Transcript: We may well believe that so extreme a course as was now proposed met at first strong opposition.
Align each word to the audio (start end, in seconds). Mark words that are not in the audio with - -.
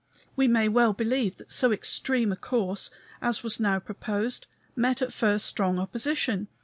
We 0.35 0.47
may 0.47 0.67
well 0.67 0.93
believe 0.93 1.37
that 1.37 1.51
so 1.51 1.71
extreme 1.71 2.31
a 2.31 2.35
course 2.35 2.89
as 3.21 3.43
was 3.43 3.59
now 3.59 3.77
proposed 3.77 4.47
met 4.75 4.99
at 4.99 5.13
first 5.13 5.45
strong 5.45 5.77
opposition. 5.77 6.47